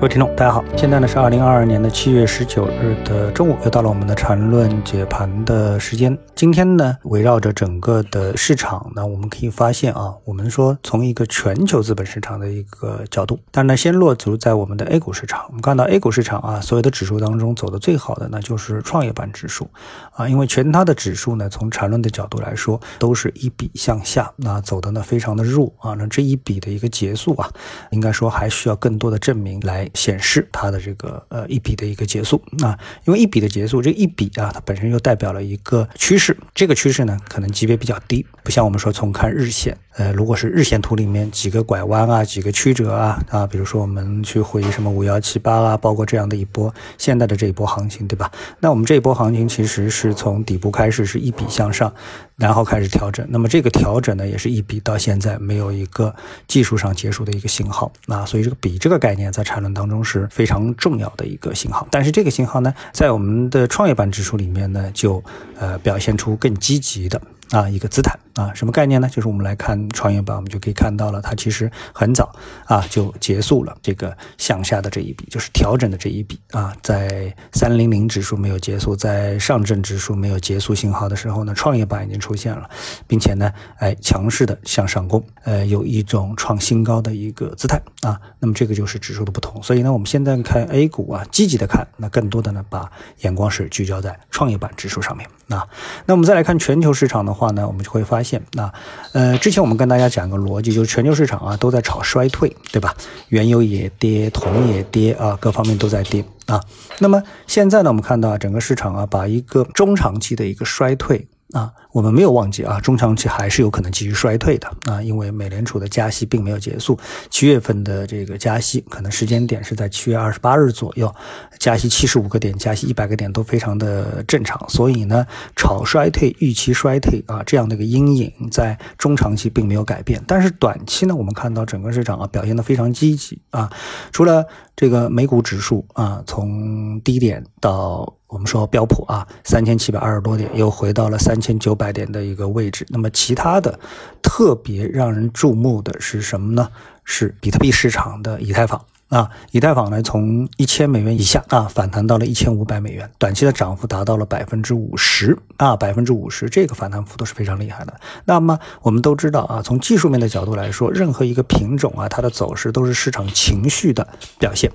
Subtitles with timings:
[0.00, 6.16] 各位听众，大家好，现在呢是二零二二年的七月十九日的中午，又到了我们的缠论解盘的时间。
[6.34, 15.44] 今天呢，围绕着整个的市场呢，我们可以发现啊，我们说从一个全球资本市场的一个角度，但呢，先落足在我们的 A 股市场。
[15.48, 19.68] 我们看到 A 股市场啊，所有的指数当中走的最好的呢，就是创业板指数
[20.14, 27.50] 啊，因为全它的指数呢，从缠论的角度来说，都是一笔向下，那走的呢非常的弱啊，那这一笔的一个结束啊，
[27.90, 29.89] 应该说还需要更多的证明来。
[29.94, 32.42] 显示它的这个呃一笔的一个结束。
[32.62, 48.30] 啊，因为一笔的结束，这一笔啊，它本身又代表了一个趋势，这个趋势呢，可能级别比较低，不像我们说从看日线，呃，如果是日线图里面几个拐弯啊，几个曲折啊啊，比如说我们去回什么五幺七八啊，包括这样的一波现在的这一波行情，对吧？
[48.58, 51.92] 那我们这一波行情其实是从底部开始是一笔向上，
[52.36, 56.14] 然后开始调整，那么这个调整呢，也是一笔到现在没有一个
[56.46, 59.70] 技术上结束的一个信号啊，所以这个笔这个概念在缠论。
[59.72, 65.22] 当中是非常重要的一个信号，但是这个信号呢，在我们的创业板指数里面呢，就
[65.60, 67.22] 呃表现出更积极的。
[67.50, 69.08] 啊，一个姿态啊，什么概念呢？
[69.08, 72.32] 就是我们来看创业板，我们就可以看到了，它其实很早
[72.64, 76.72] 啊就结束了这个向下的这一笔，就是调整的这一笔啊。
[76.80, 82.70] 在三零零指数没有结束，在上证指数没有结束信号的时候呢，创业板已经出现了，
[83.08, 88.20] 并且呢，哎，强势的向上攻，呃，有一种创新高的一个姿态啊。
[88.38, 89.60] 那么这个就是指数的不同。
[89.60, 92.88] 所以呢，我们现在看 A 股啊，积极的看，那更多的呢，把
[93.22, 95.66] 眼光是聚焦在创业板指数上面啊。
[96.06, 97.34] 那我们再来看全球市场的。
[97.39, 98.70] 话话呢，我们就会发现，那
[99.12, 102.94] 呃，之前我们跟大家讲个逻辑，就是全球市场啊都在炒衰退，对吧？
[103.28, 106.60] 原油也跌，铜也跌啊，各方面都在跌啊。
[106.98, 111.26] 那么现在呢，我们看到整个市场啊，把一个中长期的一个衰退。
[111.52, 116.98] 啊，我们没有忘记啊，中长期还是有可能继续衰退的啊，因为美联储的加息并没有结束，
[117.28, 121.12] 七月份的这个加息可能时间点是在七月二十八日左右，
[121.58, 125.26] 加息七十五个点，加息一百个点都非常的正常，所以呢，
[125.56, 133.70] 炒衰退、预期衰退啊这样的一个阴影在中长期并没有改变，但是短期呢，我们看到整个市场啊表现的非常积极啊，
[134.12, 134.46] 除了
[134.80, 138.10] 这个美股指数啊从低点到。
[138.28, 142.86] 我们说标普啊，三千七百二十多点，又回到了三千九百点的一个位置。
[142.88, 143.76] 那么其他的
[144.22, 146.70] 特别让人注目的是什么呢？
[147.04, 148.80] 是比特币市场的以太坊。
[149.10, 157.92] 啊，以太坊呢，从一千美元以下啊反弹到了一千五百美元，短期的涨幅达到了百分之五十啊，百分之五十，这个反弹幅度是非常厉害的。
[158.24, 164.06] 那么我们都知道啊，从技术面的角度来说，任何一个品种啊，它的走势都是市场情绪的
[164.38, 164.70] 表现。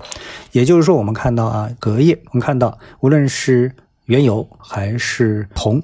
[0.52, 5.82] 也就是说，我们看到啊，隔夜我们看到，无论是原油还是铜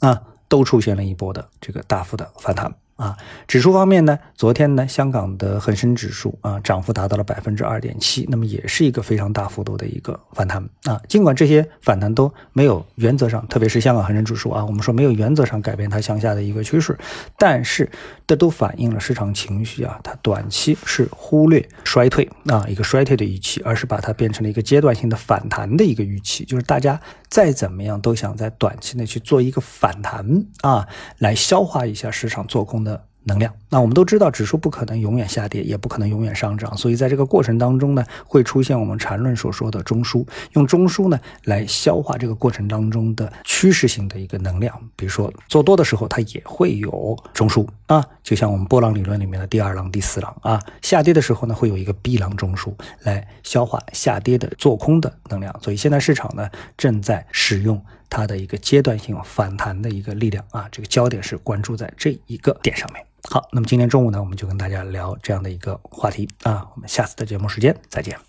[0.00, 2.70] 啊，都出现了一波的这个大幅的反弹。
[2.96, 3.16] 啊，
[3.48, 11.00] 指数方面呢，昨天呢，香港的恒生指数啊，涨幅达到了百分之二点七，那么也是一个非常大幅度的一个反弹啊。
[11.08, 16.96] 尽管这些反弹都没有原则上，特别是香港恒生指数啊，我们说没有原则上改变它向下的一个趋势，
[17.36, 17.90] 但是
[18.28, 30.24] 这都反映了市场情绪啊，它短期是忽略衰退啊，一个衰退的预期，而是把它变成了一个阶段性的反弹的一个预期，就是大家再怎么样都想在短期内去做一个反弹
[30.60, 30.86] 啊，
[31.18, 32.83] 来消化一下市场做空。
[33.24, 44.78] 能量，那我们都知道，指数不可能永远下跌，也不可能永远上涨，所以在这个过程当中呢，会出现我们缠论所说的中枢，用中枢呢来消化这个过程当中的趋势性的一个能量。
[44.94, 55.54] 比如说做多的时候，它也会有中枢啊，就像我们波浪理论里面的第二浪、第四浪啊，下跌的时候呢，会有一个 B 浪中枢来消化下跌的做空的能量。
[55.62, 57.82] 所以现在市场呢正在使用。
[58.08, 63.04] 它的一个阶段性反弹的一个力量啊，这个焦点是关注在这一个点上面。
[63.30, 68.24] 好，那么今天中午呢，我们就跟大家聊这样的一个话题啊，我们下次的节目时间再见。